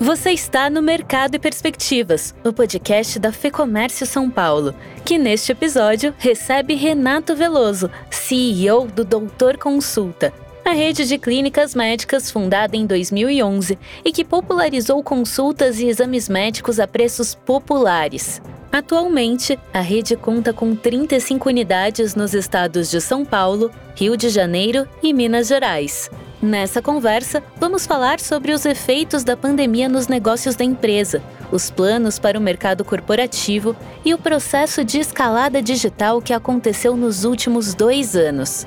Você 0.00 0.30
está 0.30 0.70
no 0.70 0.80
Mercado 0.80 1.34
e 1.34 1.40
Perspectivas, 1.40 2.32
o 2.44 2.52
podcast 2.52 3.18
da 3.18 3.32
Fecomércio 3.32 4.06
São 4.06 4.30
Paulo, 4.30 4.72
que 5.04 5.18
neste 5.18 5.50
episódio 5.50 6.14
recebe 6.18 6.76
Renato 6.76 7.34
Veloso, 7.34 7.90
CEO 8.08 8.86
do 8.86 9.04
Doutor 9.04 9.56
Consulta, 9.56 10.32
a 10.64 10.70
rede 10.70 11.04
de 11.04 11.18
clínicas 11.18 11.74
médicas 11.74 12.30
fundada 12.30 12.76
em 12.76 12.86
2011 12.86 13.76
e 14.04 14.12
que 14.12 14.24
popularizou 14.24 15.02
consultas 15.02 15.80
e 15.80 15.88
exames 15.88 16.28
médicos 16.28 16.78
a 16.78 16.86
preços 16.86 17.34
populares. 17.34 18.40
Atualmente, 18.70 19.58
a 19.74 19.80
rede 19.80 20.14
conta 20.14 20.52
com 20.52 20.76
35 20.76 21.48
unidades 21.48 22.14
nos 22.14 22.34
estados 22.34 22.88
de 22.88 23.00
São 23.00 23.24
Paulo, 23.24 23.68
Rio 23.96 24.16
de 24.16 24.28
Janeiro 24.28 24.86
e 25.02 25.12
Minas 25.12 25.48
Gerais. 25.48 26.08
Nessa 26.40 26.80
conversa, 26.80 27.42
vamos 27.56 27.84
falar 27.84 28.20
sobre 28.20 28.52
os 28.52 28.64
efeitos 28.64 29.24
da 29.24 29.36
pandemia 29.36 29.88
nos 29.88 30.06
negócios 30.06 30.54
da 30.54 30.62
empresa, 30.62 31.20
os 31.50 31.68
planos 31.68 32.16
para 32.20 32.38
o 32.38 32.40
mercado 32.40 32.84
corporativo 32.84 33.74
e 34.04 34.14
o 34.14 34.18
processo 34.18 34.84
de 34.84 35.00
escalada 35.00 35.60
digital 35.60 36.22
que 36.22 36.32
aconteceu 36.32 36.96
nos 36.96 37.24
últimos 37.24 37.74
dois 37.74 38.14
anos. 38.14 38.64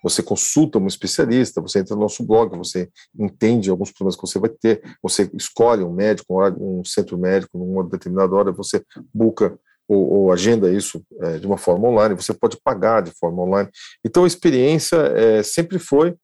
Você 0.00 0.22
consulta 0.22 0.78
um 0.78 0.86
especialista, 0.86 1.60
você 1.60 1.80
entra 1.80 1.96
no 1.96 2.02
nosso 2.02 2.22
blog, 2.24 2.56
você 2.56 2.88
entende 3.18 3.68
alguns 3.68 3.90
problemas 3.90 4.14
que 4.14 4.22
você 4.24 4.38
vai 4.38 4.50
ter, 4.50 4.80
você 5.02 5.28
escolhe 5.34 5.82
um 5.82 5.92
médico, 5.92 6.40
um 6.56 6.84
centro 6.84 7.18
médico, 7.18 7.58
numa 7.58 7.82
determinada 7.82 8.32
hora, 8.32 8.52
você 8.52 8.80
busca 9.12 9.58
ou, 9.88 10.12
ou, 10.12 10.32
agenda 10.32 10.72
isso 10.72 11.02
é, 11.20 11.38
de 11.38 11.46
uma 11.46 11.58
forma 11.58 11.88
online, 11.88 12.14
você 12.14 12.32
pode 12.32 12.56
pagar 12.62 13.02
de 13.02 13.10
forma 13.10 13.42
online. 13.42 13.68
Então 14.04 14.24
a 14.24 14.26
experiência 14.26 14.96
é, 14.96 15.42
sempre 15.42 15.78
foi 15.78 16.14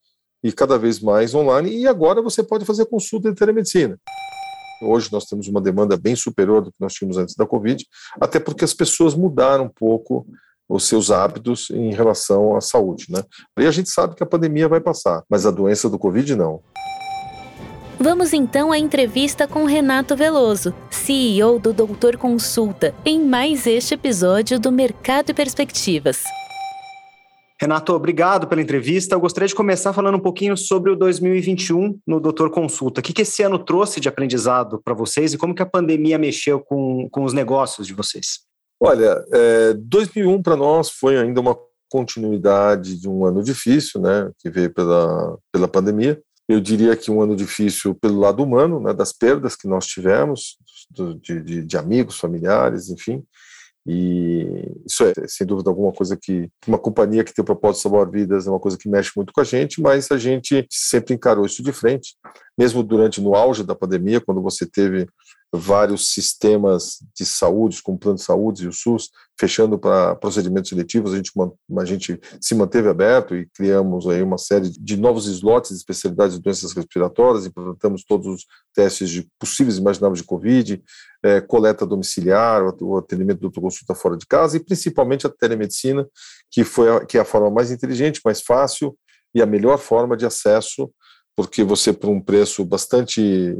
e 0.42 0.52
cada 0.52 0.78
vez 0.78 1.00
mais 1.00 1.34
online, 1.34 1.76
e 1.76 1.86
agora 1.86 2.22
você 2.22 2.42
pode 2.42 2.64
fazer 2.64 2.86
consulta 2.86 3.30
de 3.30 3.36
telemedicina. 3.36 3.98
Hoje 4.82 5.10
nós 5.12 5.26
temos 5.26 5.46
uma 5.46 5.60
demanda 5.60 5.96
bem 5.96 6.16
superior 6.16 6.62
do 6.62 6.72
que 6.72 6.80
nós 6.80 6.94
tínhamos 6.94 7.18
antes 7.18 7.34
da 7.34 7.46
Covid, 7.46 7.84
até 8.20 8.40
porque 8.40 8.64
as 8.64 8.72
pessoas 8.72 9.14
mudaram 9.14 9.64
um 9.64 9.68
pouco 9.68 10.26
os 10.68 10.84
seus 10.84 11.10
hábitos 11.10 11.68
em 11.70 11.92
relação 11.92 12.56
à 12.56 12.60
saúde, 12.60 13.06
né? 13.10 13.22
E 13.58 13.66
a 13.66 13.70
gente 13.70 13.90
sabe 13.90 14.14
que 14.14 14.22
a 14.22 14.26
pandemia 14.26 14.68
vai 14.68 14.80
passar, 14.80 15.22
mas 15.28 15.44
a 15.44 15.50
doença 15.50 15.90
do 15.90 15.98
Covid 15.98 16.34
não. 16.36 16.62
Vamos 17.98 18.32
então 18.32 18.72
à 18.72 18.78
entrevista 18.78 19.46
com 19.46 19.66
Renato 19.66 20.16
Veloso, 20.16 20.72
CEO 20.90 21.58
do 21.58 21.70
Doutor 21.70 22.16
Consulta, 22.16 22.94
em 23.04 23.20
mais 23.22 23.66
este 23.66 23.92
episódio 23.92 24.58
do 24.58 24.72
Mercado 24.72 25.30
e 25.30 25.34
Perspectivas. 25.34 26.22
Renato, 27.60 27.92
obrigado 27.92 28.46
pela 28.46 28.62
entrevista. 28.62 29.14
Eu 29.14 29.20
gostaria 29.20 29.46
de 29.46 29.54
começar 29.54 29.92
falando 29.92 30.14
um 30.14 30.20
pouquinho 30.20 30.56
sobre 30.56 30.90
o 30.90 30.96
2021 30.96 32.00
no 32.06 32.18
Doutor 32.18 32.50
Consulta. 32.50 33.00
O 33.00 33.04
que, 33.04 33.20
esse 33.20 33.42
ano 33.42 33.58
trouxe 33.58 34.00
de 34.00 34.08
aprendizado 34.08 34.80
para 34.82 34.94
vocês 34.94 35.34
e 35.34 35.36
como 35.36 35.54
que 35.54 35.60
a 35.60 35.66
pandemia 35.66 36.16
mexeu 36.16 36.58
com, 36.58 37.06
com 37.10 37.22
os 37.22 37.34
negócios 37.34 37.86
de 37.86 37.92
vocês? 37.92 38.40
Olha, 38.82 39.22
é, 39.30 39.74
2001 39.74 40.42
para 40.42 40.56
nós 40.56 40.88
foi 40.88 41.18
ainda 41.18 41.38
uma 41.38 41.54
continuidade 41.90 42.98
de 42.98 43.06
um 43.06 43.26
ano 43.26 43.42
difícil, 43.44 44.00
né, 44.00 44.30
que 44.38 44.48
veio 44.48 44.72
pela, 44.72 45.36
pela 45.52 45.68
pandemia. 45.68 46.18
Eu 46.48 46.62
diria 46.62 46.96
que 46.96 47.10
um 47.10 47.20
ano 47.20 47.36
difícil 47.36 47.94
pelo 47.94 48.20
lado 48.20 48.42
humano, 48.42 48.80
né, 48.80 48.94
das 48.94 49.12
perdas 49.12 49.54
que 49.54 49.68
nós 49.68 49.86
tivemos, 49.86 50.56
do, 50.90 51.14
de, 51.14 51.62
de 51.62 51.76
amigos, 51.76 52.18
familiares, 52.18 52.88
enfim, 52.88 53.22
e 53.92 54.72
isso 54.86 55.02
é, 55.02 55.12
sem 55.26 55.44
dúvida 55.44 55.68
alguma, 55.68 55.92
coisa 55.92 56.16
que 56.16 56.48
uma 56.64 56.78
companhia 56.78 57.24
que 57.24 57.34
tem 57.34 57.42
o 57.42 57.44
propósito 57.44 57.78
de 57.78 57.82
salvar 57.82 58.08
vidas 58.08 58.46
é 58.46 58.50
uma 58.50 58.60
coisa 58.60 58.78
que 58.78 58.88
mexe 58.88 59.10
muito 59.16 59.32
com 59.32 59.40
a 59.40 59.44
gente, 59.44 59.80
mas 59.80 60.12
a 60.12 60.16
gente 60.16 60.64
sempre 60.70 61.12
encarou 61.12 61.44
isso 61.44 61.60
de 61.60 61.72
frente, 61.72 62.14
mesmo 62.56 62.84
durante 62.84 63.20
no 63.20 63.34
auge 63.34 63.64
da 63.64 63.74
pandemia, 63.74 64.20
quando 64.20 64.40
você 64.40 64.64
teve 64.64 65.08
vários 65.52 66.12
sistemas 66.12 66.98
de 67.16 67.26
saúde, 67.26 67.82
como 67.82 67.98
plano 67.98 68.16
de 68.16 68.22
saúde 68.22 68.64
e 68.64 68.68
o 68.68 68.72
SUS, 68.72 69.10
fechando 69.38 69.78
para 69.78 70.14
procedimentos 70.14 70.68
seletivos, 70.68 71.12
a 71.12 71.16
gente, 71.16 71.32
a 71.76 71.84
gente 71.84 72.20
se 72.40 72.54
manteve 72.54 72.88
aberto 72.88 73.34
e 73.34 73.46
criamos 73.46 74.06
aí 74.06 74.22
uma 74.22 74.38
série 74.38 74.70
de 74.70 74.96
novos 74.96 75.26
slots 75.26 75.70
de 75.70 75.76
especialidades 75.76 76.36
de 76.36 76.42
doenças 76.42 76.72
respiratórias, 76.72 77.46
implantamos 77.46 78.04
todos 78.04 78.26
os 78.26 78.46
testes 78.72 79.10
de 79.10 79.28
possíveis 79.38 79.78
imagináveis 79.78 80.20
de 80.20 80.26
Covid, 80.26 80.82
é, 81.22 81.40
coleta 81.40 81.84
domiciliar, 81.84 82.62
o 82.80 82.98
atendimento 82.98 83.40
do 83.40 83.60
consulta 83.60 83.94
fora 83.94 84.16
de 84.16 84.26
casa 84.26 84.56
e 84.56 84.64
principalmente 84.64 85.26
a 85.26 85.30
telemedicina, 85.30 86.06
que, 86.50 86.62
foi 86.62 86.96
a, 86.96 87.04
que 87.04 87.18
é 87.18 87.20
a 87.20 87.24
forma 87.24 87.50
mais 87.50 87.72
inteligente, 87.72 88.20
mais 88.24 88.40
fácil 88.40 88.96
e 89.34 89.42
a 89.42 89.46
melhor 89.46 89.78
forma 89.78 90.16
de 90.16 90.26
acesso 90.26 90.90
porque 91.40 91.64
você, 91.64 91.90
por 91.90 92.10
um 92.10 92.20
preço 92.20 92.62
bastante 92.66 93.56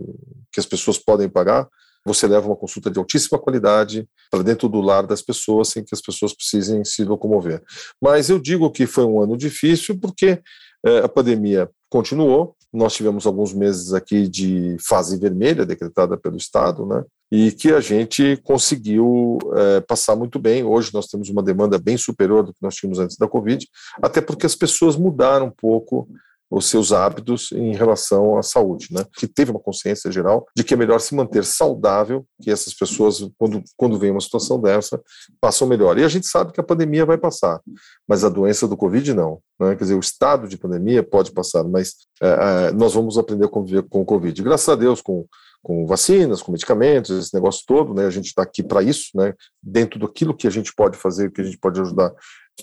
que 0.52 0.60
as 0.60 0.66
pessoas 0.66 0.98
podem 0.98 1.30
pagar, 1.30 1.66
você 2.04 2.26
leva 2.26 2.46
uma 2.46 2.56
consulta 2.56 2.90
de 2.90 2.98
altíssima 2.98 3.38
qualidade 3.38 4.08
para 4.30 4.42
dentro 4.42 4.68
do 4.68 4.80
lar 4.80 5.06
das 5.06 5.22
pessoas, 5.22 5.68
sem 5.68 5.84
que 5.84 5.94
as 5.94 6.00
pessoas 6.00 6.34
precisem 6.34 6.84
se 6.84 7.04
locomover. 7.04 7.62
Mas 8.00 8.30
eu 8.30 8.38
digo 8.38 8.70
que 8.70 8.86
foi 8.86 9.04
um 9.04 9.20
ano 9.20 9.36
difícil 9.36 9.98
porque 9.98 10.40
é, 10.84 10.98
a 10.98 11.08
pandemia 11.08 11.70
continuou, 11.90 12.56
nós 12.72 12.94
tivemos 12.94 13.26
alguns 13.26 13.52
meses 13.52 13.92
aqui 13.92 14.28
de 14.28 14.76
fase 14.80 15.18
vermelha 15.18 15.66
decretada 15.66 16.16
pelo 16.16 16.36
Estado, 16.36 16.86
né? 16.86 17.04
E 17.32 17.52
que 17.52 17.72
a 17.72 17.80
gente 17.80 18.40
conseguiu 18.42 19.38
é, 19.54 19.80
passar 19.80 20.16
muito 20.16 20.38
bem. 20.38 20.64
Hoje 20.64 20.90
nós 20.92 21.06
temos 21.06 21.28
uma 21.28 21.42
demanda 21.42 21.78
bem 21.78 21.96
superior 21.96 22.44
do 22.44 22.52
que 22.52 22.62
nós 22.62 22.74
tínhamos 22.74 22.98
antes 22.98 23.16
da 23.16 23.28
Covid, 23.28 23.68
até 24.02 24.20
porque 24.20 24.46
as 24.46 24.54
pessoas 24.54 24.96
mudaram 24.96 25.46
um 25.46 25.50
pouco 25.50 26.08
os 26.50 26.68
seus 26.68 26.92
hábitos 26.92 27.52
em 27.52 27.74
relação 27.74 28.36
à 28.36 28.42
saúde, 28.42 28.88
né? 28.90 29.04
Que 29.16 29.28
teve 29.28 29.52
uma 29.52 29.60
consciência 29.60 30.10
geral 30.10 30.46
de 30.56 30.64
que 30.64 30.74
é 30.74 30.76
melhor 30.76 30.98
se 30.98 31.14
manter 31.14 31.44
saudável, 31.44 32.26
que 32.42 32.50
essas 32.50 32.74
pessoas, 32.74 33.20
quando, 33.38 33.62
quando 33.76 33.98
vem 33.98 34.10
uma 34.10 34.20
situação 34.20 34.60
dessa, 34.60 35.00
passam 35.40 35.68
melhor. 35.68 35.96
E 35.96 36.04
a 36.04 36.08
gente 36.08 36.26
sabe 36.26 36.52
que 36.52 36.60
a 36.60 36.64
pandemia 36.64 37.06
vai 37.06 37.16
passar, 37.16 37.60
mas 38.06 38.24
a 38.24 38.28
doença 38.28 38.66
do 38.66 38.76
Covid 38.76 39.14
não. 39.14 39.38
Né? 39.60 39.76
Quer 39.76 39.84
dizer, 39.84 39.94
o 39.94 40.00
estado 40.00 40.48
de 40.48 40.58
pandemia 40.58 41.04
pode 41.04 41.30
passar, 41.30 41.62
mas 41.62 41.94
é, 42.20 42.28
é, 42.28 42.72
nós 42.72 42.94
vamos 42.94 43.16
aprender 43.16 43.44
a 43.44 43.48
conviver 43.48 43.84
com 43.84 44.00
o 44.00 44.04
Covid. 44.04 44.42
Graças 44.42 44.68
a 44.68 44.74
Deus, 44.74 45.00
com 45.00 45.26
com 45.62 45.86
vacinas, 45.86 46.40
com 46.40 46.52
medicamentos, 46.52 47.10
esse 47.10 47.34
negócio 47.34 47.64
todo, 47.66 47.92
né? 47.92 48.06
A 48.06 48.10
gente 48.10 48.28
está 48.28 48.42
aqui 48.42 48.62
para 48.62 48.82
isso, 48.82 49.10
né? 49.14 49.34
Dentro 49.62 50.00
daquilo 50.00 50.34
que 50.34 50.46
a 50.46 50.50
gente 50.50 50.74
pode 50.74 50.96
fazer, 50.96 51.30
que 51.30 51.40
a 51.42 51.44
gente 51.44 51.58
pode 51.58 51.78
ajudar, 51.80 52.12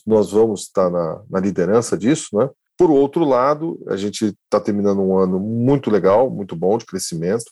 nós 0.06 0.32
vamos 0.32 0.62
estar 0.62 0.90
na, 0.90 1.22
na 1.30 1.40
liderança 1.40 1.96
disso, 1.98 2.36
né? 2.36 2.50
Por 2.78 2.92
outro 2.92 3.24
lado, 3.26 3.84
a 3.88 3.98
gente 3.98 4.26
está 4.26 4.60
terminando 4.60 5.02
um 5.02 5.18
ano 5.18 5.40
muito 5.40 5.90
legal, 5.90 6.30
muito 6.30 6.56
bom 6.56 6.78
de 6.78 6.86
crescimento. 6.86 7.46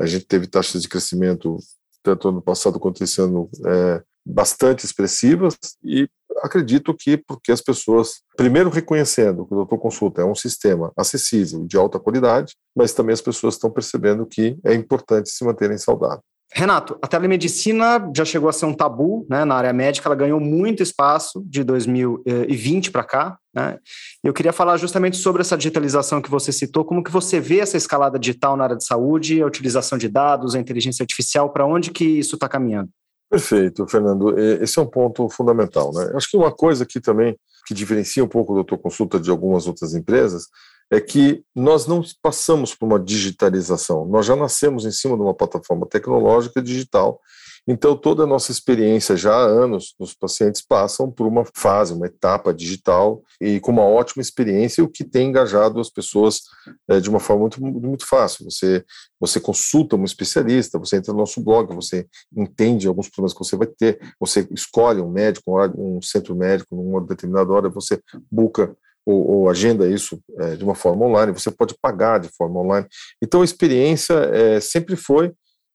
A 0.00 0.06
gente 0.06 0.24
teve 0.24 0.46
taxas 0.46 0.82
de 0.82 0.88
crescimento, 0.88 1.58
tanto 2.02 2.28
ano 2.28 2.40
passado 2.40 2.80
quanto 2.80 3.04
esse 3.04 3.20
ano, 3.20 3.50
é, 3.66 4.02
bastante 4.24 4.86
expressivas 4.86 5.56
e 5.84 6.08
acredito 6.42 6.94
que 6.94 7.16
porque 7.16 7.52
as 7.52 7.60
pessoas, 7.60 8.22
primeiro 8.36 8.70
reconhecendo 8.70 9.46
que 9.46 9.52
o 9.52 9.56
Doutor 9.58 9.78
Consulta 9.78 10.22
é 10.22 10.24
um 10.24 10.34
sistema 10.34 10.92
acessível, 10.96 11.66
de 11.66 11.76
alta 11.76 12.00
qualidade, 12.00 12.54
mas 12.74 12.92
também 12.92 13.12
as 13.12 13.20
pessoas 13.20 13.54
estão 13.54 13.70
percebendo 13.70 14.26
que 14.26 14.56
é 14.64 14.74
importante 14.74 15.30
se 15.30 15.44
manterem 15.44 15.78
saudáveis. 15.78 16.31
Renato, 16.54 16.98
a 17.00 17.06
telemedicina 17.06 18.10
já 18.14 18.26
chegou 18.26 18.48
a 18.48 18.52
ser 18.52 18.66
um 18.66 18.74
tabu 18.74 19.26
né, 19.28 19.42
na 19.44 19.54
área 19.54 19.72
médica, 19.72 20.06
ela 20.06 20.14
ganhou 20.14 20.38
muito 20.38 20.82
espaço 20.82 21.42
de 21.46 21.64
2020 21.64 22.90
para 22.90 23.02
cá. 23.02 23.38
Né? 23.54 23.78
Eu 24.22 24.34
queria 24.34 24.52
falar 24.52 24.76
justamente 24.76 25.16
sobre 25.16 25.40
essa 25.40 25.56
digitalização 25.56 26.20
que 26.20 26.30
você 26.30 26.52
citou, 26.52 26.84
como 26.84 27.02
que 27.02 27.10
você 27.10 27.40
vê 27.40 27.60
essa 27.60 27.78
escalada 27.78 28.18
digital 28.18 28.54
na 28.54 28.64
área 28.64 28.76
de 28.76 28.84
saúde, 28.84 29.42
a 29.42 29.46
utilização 29.46 29.96
de 29.96 30.08
dados, 30.08 30.54
a 30.54 30.60
inteligência 30.60 31.02
artificial, 31.02 31.50
para 31.50 31.66
onde 31.66 31.90
que 31.90 32.04
isso 32.04 32.36
está 32.36 32.48
caminhando? 32.48 32.90
Perfeito, 33.30 33.86
Fernando. 33.88 34.38
Esse 34.38 34.78
é 34.78 34.82
um 34.82 34.86
ponto 34.86 35.26
fundamental. 35.30 35.90
Né? 35.94 36.12
Acho 36.14 36.28
que 36.28 36.36
uma 36.36 36.52
coisa 36.52 36.84
aqui 36.84 37.00
também 37.00 37.34
que 37.66 37.72
diferencia 37.72 38.22
um 38.22 38.28
pouco 38.28 38.52
o 38.52 38.56
Doutor 38.56 38.76
Consulta 38.76 39.18
de 39.18 39.30
algumas 39.30 39.66
outras 39.66 39.94
empresas 39.94 40.48
é 40.92 41.00
que 41.00 41.42
nós 41.56 41.86
não 41.86 42.02
passamos 42.20 42.74
por 42.74 42.84
uma 42.84 43.00
digitalização, 43.00 44.04
nós 44.04 44.26
já 44.26 44.36
nascemos 44.36 44.84
em 44.84 44.90
cima 44.90 45.16
de 45.16 45.22
uma 45.22 45.32
plataforma 45.32 45.86
tecnológica 45.86 46.60
digital. 46.60 47.18
Então, 47.66 47.96
toda 47.96 48.24
a 48.24 48.26
nossa 48.26 48.50
experiência 48.50 49.16
já 49.16 49.32
há 49.32 49.44
anos, 49.44 49.94
os 49.98 50.12
pacientes 50.12 50.60
passam 50.60 51.10
por 51.10 51.28
uma 51.28 51.44
fase, 51.54 51.94
uma 51.94 52.06
etapa 52.06 52.52
digital 52.52 53.22
e 53.40 53.60
com 53.60 53.70
uma 53.70 53.84
ótima 53.84 54.20
experiência, 54.20 54.82
o 54.82 54.88
que 54.88 55.04
tem 55.04 55.28
engajado 55.28 55.80
as 55.80 55.88
pessoas 55.88 56.40
é, 56.88 56.98
de 56.98 57.08
uma 57.08 57.20
forma 57.20 57.42
muito, 57.42 57.62
muito 57.62 58.06
fácil. 58.06 58.44
Você, 58.50 58.84
você 59.18 59.38
consulta 59.38 59.94
um 59.94 60.04
especialista, 60.04 60.78
você 60.78 60.96
entra 60.96 61.12
no 61.12 61.20
nosso 61.20 61.40
blog, 61.40 61.72
você 61.72 62.06
entende 62.36 62.88
alguns 62.88 63.08
problemas 63.08 63.32
que 63.32 63.38
você 63.38 63.56
vai 63.56 63.68
ter, 63.68 63.98
você 64.18 64.46
escolhe 64.50 65.00
um 65.00 65.08
médico, 65.08 65.56
um 65.78 66.02
centro 66.02 66.34
médico, 66.34 66.74
numa 66.74 67.00
determinada 67.00 67.50
hora, 67.52 67.70
você 67.70 68.02
busca 68.30 68.76
ou, 69.04 69.30
ou 69.30 69.50
agenda 69.50 69.88
isso 69.88 70.20
é, 70.38 70.56
de 70.56 70.64
uma 70.64 70.74
forma 70.74 71.04
online, 71.06 71.32
você 71.32 71.50
pode 71.50 71.74
pagar 71.80 72.18
de 72.18 72.28
forma 72.28 72.60
online. 72.60 72.86
Então 73.22 73.42
a 73.42 73.44
experiência 73.44 74.14
é, 74.14 74.60
sempre 74.60 74.96
foi 74.96 75.32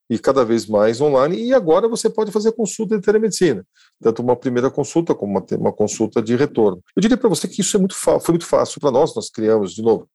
e 0.09 0.17
cada 0.17 0.45
vez 0.45 0.65
mais 0.65 1.01
online, 1.01 1.37
e 1.37 1.53
agora 1.53 1.87
você 1.87 2.09
pode 2.09 2.31
fazer 2.31 2.53
consulta 2.53 2.95
de 2.95 3.01
telemedicina, 3.01 3.65
tanto 4.01 4.21
uma 4.21 4.37
primeira 4.37 4.71
consulta 4.71 5.13
como 5.13 5.33
uma, 5.33 5.45
uma 5.59 5.73
consulta 5.73 6.21
de 6.21 6.33
retorno. 6.35 6.81
Eu 6.95 7.01
diria 7.01 7.17
para 7.17 7.27
você 7.27 7.45
que 7.45 7.59
isso 7.59 7.75
é 7.75 7.79
muito 7.79 7.93
foi 7.95 8.21
muito 8.29 8.45
fácil 8.45 8.79
para 8.79 8.89
nós, 8.89 9.13
nós 9.13 9.29
criamos, 9.29 9.73
de 9.73 9.81
novo, 9.81 10.07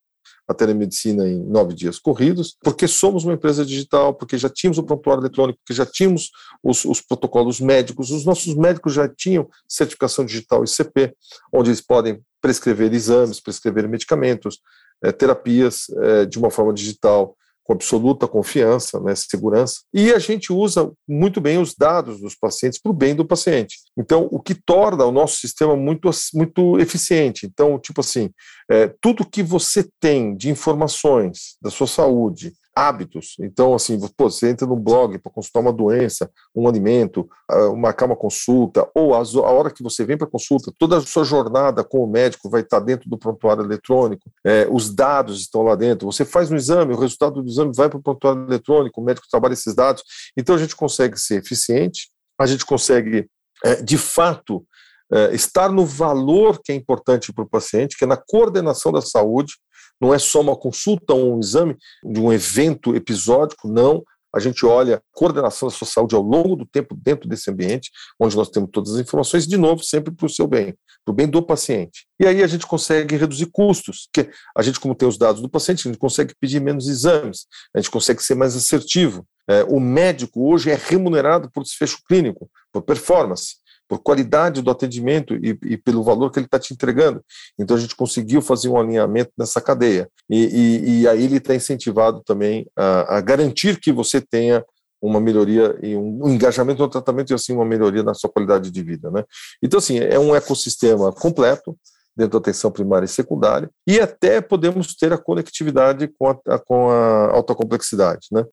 a 0.47 0.53
telemedicina 0.53 1.27
em 1.27 1.41
nove 1.43 1.73
dias 1.73 1.99
corridos, 1.99 2.57
porque 2.61 2.87
somos 2.87 3.23
uma 3.23 3.33
empresa 3.33 3.65
digital, 3.65 4.13
porque 4.13 4.37
já 4.37 4.49
tínhamos 4.49 4.77
o 4.77 4.83
prontuário 4.83 5.21
eletrônico, 5.21 5.59
porque 5.59 5.73
já 5.73 5.85
tínhamos 5.85 6.31
os, 6.61 6.83
os 6.85 7.01
protocolos 7.01 7.59
médicos, 7.59 8.11
os 8.11 8.25
nossos 8.25 8.55
médicos 8.55 8.93
já 8.93 9.07
tinham 9.07 9.47
certificação 9.67 10.25
digital 10.25 10.63
ICP, 10.63 11.15
onde 11.53 11.69
eles 11.69 11.81
podem 11.81 12.21
prescrever 12.41 12.93
exames, 12.93 13.39
prescrever 13.39 13.87
medicamentos, 13.87 14.59
é, 15.01 15.11
terapias 15.11 15.85
é, 16.01 16.25
de 16.25 16.37
uma 16.37 16.49
forma 16.49 16.73
digital 16.73 17.35
com 17.63 17.73
absoluta 17.73 18.27
confiança, 18.27 18.99
né, 18.99 19.15
segurança, 19.15 19.81
e 19.93 20.11
a 20.11 20.19
gente 20.19 20.51
usa 20.51 20.91
muito 21.07 21.39
bem 21.39 21.57
os 21.57 21.73
dados 21.73 22.19
dos 22.19 22.35
pacientes 22.35 22.79
para 22.79 22.91
o 22.91 22.95
bem 22.95 23.15
do 23.15 23.25
paciente. 23.25 23.77
Então, 23.97 24.27
o 24.31 24.41
que 24.41 24.53
torna 24.53 25.05
o 25.05 25.11
nosso 25.11 25.37
sistema 25.37 25.75
muito, 25.75 26.09
muito 26.33 26.79
eficiente. 26.79 27.45
Então, 27.45 27.79
tipo 27.79 28.01
assim, 28.01 28.29
é, 28.69 28.93
tudo 29.01 29.25
que 29.25 29.41
você 29.41 29.87
tem 29.99 30.35
de 30.35 30.49
informações 30.49 31.55
da 31.61 31.69
sua 31.69 31.87
saúde, 31.87 32.53
hábitos. 32.75 33.35
Então, 33.39 33.73
assim, 33.73 33.99
pô, 34.17 34.29
você 34.29 34.49
entra 34.49 34.65
no 34.65 34.75
blog 34.75 35.17
para 35.19 35.31
consultar 35.31 35.59
uma 35.59 35.73
doença, 35.73 36.29
um 36.55 36.67
alimento, 36.67 37.29
marcar 37.77 38.05
uma 38.05 38.15
consulta, 38.15 38.89
ou 38.95 39.13
a 39.13 39.51
hora 39.51 39.71
que 39.71 39.83
você 39.83 40.03
vem 40.03 40.17
para 40.17 40.27
consulta, 40.27 40.71
toda 40.77 40.97
a 40.97 41.01
sua 41.01 41.23
jornada 41.23 41.83
com 41.83 42.03
o 42.03 42.07
médico 42.07 42.49
vai 42.49 42.61
estar 42.61 42.79
dentro 42.79 43.09
do 43.09 43.17
prontuário 43.17 43.63
eletrônico, 43.63 44.31
é, 44.45 44.67
os 44.69 44.93
dados 44.93 45.39
estão 45.39 45.61
lá 45.61 45.75
dentro. 45.75 46.11
Você 46.11 46.25
faz 46.25 46.51
um 46.51 46.55
exame, 46.55 46.93
o 46.93 46.99
resultado 46.99 47.41
do 47.41 47.49
exame 47.49 47.71
vai 47.75 47.89
para 47.89 47.99
o 47.99 48.03
prontuário 48.03 48.43
eletrônico, 48.43 48.99
o 49.01 49.03
médico 49.03 49.27
trabalha 49.29 49.53
esses 49.53 49.75
dados. 49.75 50.03
Então, 50.35 50.55
a 50.55 50.59
gente 50.59 50.75
consegue 50.75 51.19
ser 51.19 51.41
eficiente, 51.41 52.09
a 52.39 52.45
gente 52.45 52.65
consegue, 52.65 53.29
é, 53.63 53.75
de 53.81 53.97
fato, 53.97 54.65
é, 55.11 55.35
estar 55.35 55.71
no 55.71 55.85
valor 55.85 56.59
que 56.63 56.71
é 56.71 56.75
importante 56.75 57.31
para 57.31 57.43
o 57.43 57.49
paciente, 57.49 57.97
que 57.97 58.03
é 58.03 58.07
na 58.07 58.17
coordenação 58.17 58.91
da 58.91 59.01
saúde, 59.01 59.53
não 60.03 60.13
é 60.13 60.19
só 60.19 60.41
uma 60.41 60.55
consulta 60.55 61.13
ou 61.13 61.37
um 61.37 61.39
exame 61.39 61.77
de 62.03 62.19
um 62.19 62.33
evento 62.33 62.93
episódico, 62.93 63.69
não. 63.69 64.03
A 64.35 64.39
gente 64.39 64.65
olha 64.65 64.97
a 64.97 65.01
coordenação 65.13 65.69
da 65.69 65.73
sua 65.73 65.87
saúde 65.87 66.13
ao 66.13 66.21
longo 66.21 66.57
do 66.57 66.65
tempo 66.65 66.93
dentro 66.93 67.29
desse 67.29 67.49
ambiente, 67.49 67.89
onde 68.19 68.35
nós 68.35 68.49
temos 68.49 68.69
todas 68.73 68.95
as 68.95 68.99
informações, 68.99 69.47
de 69.47 69.55
novo, 69.55 69.81
sempre 69.81 70.13
para 70.13 70.25
o 70.25 70.29
seu 70.29 70.45
bem, 70.45 70.73
para 71.05 71.11
o 71.11 71.15
bem 71.15 71.27
do 71.27 71.41
paciente. 71.41 72.05
E 72.19 72.25
aí 72.25 72.43
a 72.43 72.47
gente 72.47 72.67
consegue 72.67 73.15
reduzir 73.15 73.45
custos, 73.45 74.09
porque 74.11 74.29
a 74.57 74.61
gente, 74.61 74.77
como 74.77 74.93
tem 74.93 75.07
os 75.07 75.17
dados 75.17 75.41
do 75.41 75.47
paciente, 75.47 75.87
a 75.87 75.91
gente 75.91 75.99
consegue 75.99 76.33
pedir 76.37 76.59
menos 76.59 76.89
exames, 76.89 77.45
a 77.73 77.79
gente 77.79 77.91
consegue 77.91 78.21
ser 78.21 78.35
mais 78.35 78.57
assertivo. 78.57 79.25
É, 79.47 79.63
o 79.63 79.79
médico 79.79 80.51
hoje 80.51 80.69
é 80.69 80.75
remunerado 80.75 81.49
por 81.49 81.63
desfecho 81.63 81.99
clínico, 82.07 82.49
por 82.73 82.81
performance 82.81 83.62
por 83.93 84.01
qualidade 84.01 84.61
do 84.61 84.71
atendimento 84.71 85.35
e, 85.35 85.57
e 85.63 85.77
pelo 85.77 86.03
valor 86.03 86.31
que 86.31 86.39
ele 86.39 86.47
está 86.47 86.57
te 86.57 86.73
entregando. 86.73 87.23
Então 87.59 87.77
a 87.77 87.79
gente 87.79 87.95
conseguiu 87.95 88.41
fazer 88.41 88.69
um 88.69 88.79
alinhamento 88.79 89.31
nessa 89.37 89.61
cadeia. 89.61 90.09
E, 90.27 90.45
e, 90.45 91.01
e 91.01 91.07
aí 91.07 91.23
ele 91.23 91.37
está 91.37 91.53
incentivado 91.53 92.23
também 92.25 92.65
a, 92.75 93.17
a, 93.17 93.21
garantir 93.21 93.79
que 93.79 93.91
você 93.91 94.19
tenha 94.19 94.65
uma 94.99 95.19
melhoria 95.19 95.77
e 95.83 95.95
um, 95.95 96.27
engajamento 96.29 96.81
no 96.81 96.89
tratamento 96.89 97.31
e 97.31 97.33
assim 97.35 97.53
uma 97.53 97.65
melhoria 97.65 98.01
na 98.01 98.15
sua 98.15 98.31
qualidade 98.31 98.71
de 98.71 98.81
vida, 98.81 99.11
né? 99.11 99.23
Então 99.61 99.77
assim 99.77 99.99
é 99.99 100.17
um 100.17 100.33
ecossistema 100.33 101.11
completo 101.11 101.77
dentro 102.15 102.31
da 102.31 102.37
atenção 102.39 102.71
primária 102.71 103.05
e 103.05 103.09
secundária 103.09 103.69
e 103.85 103.99
até 103.99 104.41
podemos 104.41 104.95
ter 104.95 105.13
a 105.13 105.17
conectividade 105.17 106.07
com 106.17 106.29
a, 106.29 106.59
com 106.59 106.89
a 106.89 107.31
alta 107.31 107.53
complexidade, 107.53 108.27
né? 108.31 108.43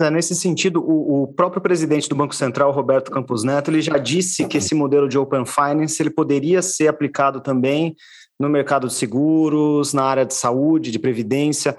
É, 0.00 0.10
nesse 0.10 0.34
sentido, 0.34 0.80
o, 0.84 1.28
próprio 1.28 1.62
presidente 1.62 2.08
do 2.08 2.16
Banco 2.16 2.34
Central, 2.34 2.72
Roberto 2.72 3.12
Campos 3.12 3.44
Neto, 3.44 3.70
ele 3.70 3.80
já 3.80 3.96
disse 3.96 4.44
que 4.46 4.58
esse 4.58 4.74
modelo 4.74 5.08
de 5.08 5.16
Open 5.16 5.44
Finance 5.46 6.02
ele 6.02 6.10
poderia 6.10 6.60
ser 6.62 6.88
aplicado 6.88 7.40
também 7.40 7.94
no 8.38 8.48
mercado 8.48 8.88
de 8.88 8.94
seguros, 8.94 9.92
na 9.92 10.02
área 10.02 10.26
de 10.26 10.34
saúde, 10.34 10.90
de 10.90 10.98
previdência. 10.98 11.76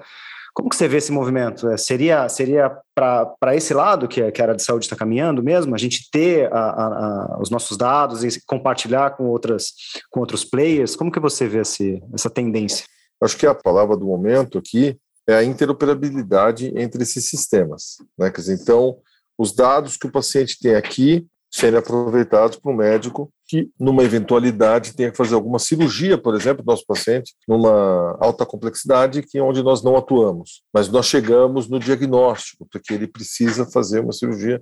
Como 0.54 0.70
que 0.70 0.76
você 0.76 0.88
vê 0.88 0.96
esse 0.96 1.12
movimento? 1.12 1.68
É, 1.68 1.76
seria 1.76 2.26
seria 2.30 2.74
para 2.94 3.54
esse 3.54 3.74
lado 3.74 4.08
que, 4.08 4.32
que 4.32 4.40
a 4.40 4.44
área 4.46 4.56
de 4.56 4.62
saúde 4.62 4.86
está 4.86 4.96
caminhando 4.96 5.42
mesmo? 5.42 5.74
A 5.74 5.78
gente 5.78 6.10
ter 6.10 6.50
a, 6.50 6.58
a, 6.58 6.86
a, 6.86 7.38
os 7.38 7.50
nossos 7.50 7.76
dados 7.76 8.24
e 8.24 8.40
compartilhar 8.46 9.10
com, 9.10 9.24
outras, 9.24 9.72
com 10.10 10.20
outros 10.20 10.42
players? 10.42 10.96
Como 10.96 11.12
que 11.12 11.20
você 11.20 11.46
vê 11.46 11.58
esse, 11.58 12.02
essa 12.14 12.30
tendência? 12.30 12.86
Acho 13.22 13.36
que 13.36 13.46
a 13.46 13.54
palavra 13.54 13.94
do 13.94 14.06
momento 14.06 14.56
aqui 14.56 14.98
é 15.26 15.34
a 15.34 15.44
interoperabilidade 15.44 16.72
entre 16.76 17.02
esses 17.02 17.28
sistemas. 17.28 17.96
Né? 18.18 18.30
Quer 18.30 18.40
dizer, 18.40 18.58
então, 18.60 18.98
os 19.36 19.52
dados 19.52 19.96
que 19.96 20.06
o 20.06 20.12
paciente 20.12 20.58
tem 20.60 20.74
aqui 20.74 21.26
serem 21.50 21.78
aproveitados 21.78 22.58
para 22.58 22.70
o 22.70 22.76
médico 22.76 23.32
que, 23.46 23.70
numa 23.78 24.02
eventualidade, 24.02 24.94
tenha 24.94 25.10
que 25.10 25.16
fazer 25.16 25.34
alguma 25.34 25.58
cirurgia, 25.58 26.18
por 26.18 26.34
exemplo, 26.34 26.62
do 26.62 26.66
nosso 26.66 26.84
paciente, 26.84 27.34
numa 27.48 28.16
alta 28.20 28.44
complexidade, 28.44 29.22
que 29.22 29.38
é 29.38 29.42
onde 29.42 29.62
nós 29.62 29.82
não 29.82 29.96
atuamos. 29.96 30.62
Mas 30.72 30.88
nós 30.88 31.06
chegamos 31.06 31.68
no 31.68 31.78
diagnóstico, 31.78 32.66
porque 32.70 32.92
ele 32.92 33.06
precisa 33.06 33.64
fazer 33.64 34.00
uma 34.00 34.12
cirurgia 34.12 34.60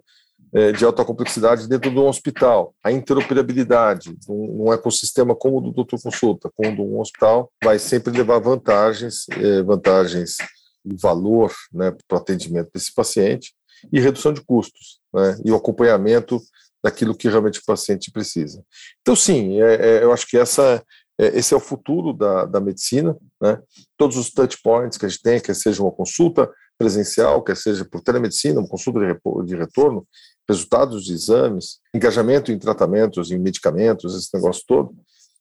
de 0.76 0.84
alta 0.84 1.04
complexidade 1.04 1.68
dentro 1.68 1.90
de 1.90 1.98
um 1.98 2.06
hospital. 2.06 2.74
A 2.82 2.92
interoperabilidade 2.92 4.16
num, 4.28 4.72
ecossistema 4.72 5.34
como 5.34 5.58
o 5.58 5.60
do 5.60 5.72
doutor 5.72 6.00
consulta, 6.00 6.48
como 6.54 6.82
o 6.84 6.96
um 6.96 7.00
hospital, 7.00 7.50
vai 7.62 7.76
sempre 7.78 8.16
levar 8.16 8.38
vantagens, 8.38 9.26
é, 9.30 9.62
vantagens 9.62 10.36
de 10.84 10.96
valor 10.96 11.52
né, 11.72 11.90
para 12.06 12.16
o 12.16 12.20
atendimento 12.20 12.70
desse 12.72 12.94
paciente 12.94 13.52
e 13.92 13.98
redução 13.98 14.32
de 14.32 14.42
custos 14.42 15.00
né, 15.12 15.36
e 15.44 15.50
o 15.50 15.56
acompanhamento 15.56 16.40
daquilo 16.82 17.16
que 17.16 17.28
realmente 17.28 17.60
o 17.60 17.64
paciente 17.64 18.12
precisa. 18.12 18.62
Então, 19.00 19.16
sim, 19.16 19.60
é, 19.60 19.74
é, 19.74 20.04
eu 20.04 20.12
acho 20.12 20.26
que 20.28 20.36
essa, 20.36 20.84
é, 21.18 21.38
esse 21.38 21.54
é 21.54 21.56
o 21.56 21.60
futuro 21.60 22.12
da, 22.12 22.44
da 22.44 22.60
medicina. 22.60 23.16
Né? 23.40 23.58
Todos 23.96 24.18
os 24.18 24.30
touch 24.30 24.60
points 24.62 24.98
que 24.98 25.06
a 25.06 25.08
gente 25.08 25.22
tem, 25.22 25.40
quer 25.40 25.54
seja 25.54 25.82
uma 25.82 25.90
consulta 25.90 26.50
presencial, 26.76 27.42
quer 27.42 27.56
seja 27.56 27.84
por 27.84 28.02
telemedicina, 28.02 28.60
uma 28.60 28.68
consulta 28.68 29.00
de, 29.00 29.46
de 29.46 29.56
retorno, 29.56 30.06
resultados 30.48 31.04
de 31.04 31.12
exames, 31.12 31.78
engajamento 31.94 32.52
em 32.52 32.58
tratamentos, 32.58 33.30
em 33.30 33.38
medicamentos, 33.38 34.14
esse 34.14 34.34
negócio 34.34 34.62
todo, 34.66 34.94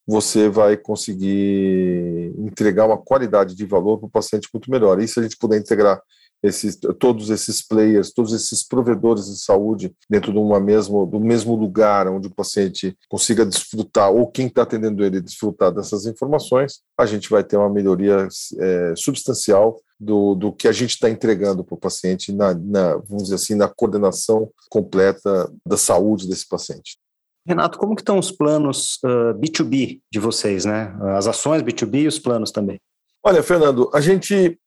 você 0.06 0.48
vai 0.48 0.76
conseguir 0.76 2.32
entregar 2.38 2.86
uma 2.86 2.98
qualidade 2.98 3.54
de 3.54 3.64
valor 3.64 3.98
para 3.98 4.06
o 4.06 4.10
paciente 4.10 4.48
muito 4.52 4.70
melhor. 4.70 5.00
E 5.00 5.08
se 5.08 5.18
a 5.18 5.22
gente 5.22 5.36
puder 5.36 5.58
integrar 5.58 6.00
esses, 6.44 6.76
todos 6.98 7.30
esses 7.30 7.66
players, 7.66 8.12
todos 8.12 8.34
esses 8.34 8.62
provedores 8.62 9.24
de 9.24 9.38
saúde 9.38 9.94
dentro 10.10 10.30
de 10.30 10.38
uma 10.38 10.60
mesmo, 10.60 11.06
do 11.06 11.18
mesmo 11.18 11.56
lugar 11.56 12.06
onde 12.06 12.28
o 12.28 12.34
paciente 12.34 12.94
consiga 13.08 13.46
desfrutar, 13.46 14.10
ou 14.10 14.30
quem 14.30 14.46
está 14.46 14.62
atendendo 14.62 15.02
ele 15.02 15.22
desfrutar 15.22 15.72
dessas 15.72 16.04
informações, 16.04 16.82
a 17.00 17.06
gente 17.06 17.30
vai 17.30 17.42
ter 17.42 17.56
uma 17.56 17.70
melhoria 17.70 18.28
é, 18.58 18.94
substancial 18.94 19.80
do, 19.98 20.34
do 20.34 20.52
que 20.52 20.68
a 20.68 20.72
gente 20.72 20.90
está 20.90 21.08
entregando 21.08 21.64
para 21.64 21.76
o 21.76 21.80
paciente, 21.80 22.30
na, 22.30 22.52
na, 22.52 22.96
vamos 22.96 23.24
dizer 23.24 23.36
assim, 23.36 23.54
na 23.54 23.68
coordenação 23.68 24.50
completa 24.68 25.50
da 25.66 25.78
saúde 25.78 26.28
desse 26.28 26.46
paciente. 26.46 26.98
Renato, 27.46 27.78
como 27.78 27.94
que 27.94 28.02
estão 28.02 28.18
os 28.18 28.30
planos 28.30 28.98
uh, 29.04 29.34
B2B 29.38 30.00
de 30.12 30.18
vocês, 30.18 30.64
né? 30.64 30.94
As 31.16 31.26
ações 31.26 31.62
B2B 31.62 32.02
e 32.02 32.06
os 32.06 32.18
planos 32.18 32.50
também. 32.50 32.78
Olha, 33.22 33.42
Fernando, 33.42 33.90
a 33.94 34.00
gente 34.02 34.58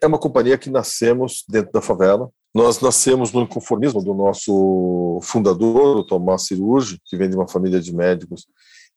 é 0.00 0.06
uma 0.06 0.18
companhia 0.18 0.58
que 0.58 0.70
nascemos 0.70 1.44
dentro 1.48 1.72
da 1.72 1.80
favela. 1.80 2.30
Nós 2.54 2.80
nascemos 2.80 3.32
no 3.32 3.42
inconformismo 3.42 4.02
do 4.02 4.12
nosso 4.12 5.18
fundador, 5.22 5.96
o 5.96 6.04
Tomás 6.04 6.46
Cirurgi, 6.46 7.00
que 7.06 7.16
vem 7.16 7.30
de 7.30 7.36
uma 7.36 7.48
família 7.48 7.80
de 7.80 7.94
médicos 7.94 8.46